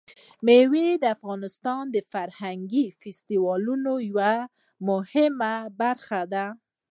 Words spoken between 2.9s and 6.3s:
فستیوالونو یوه مهمه برخه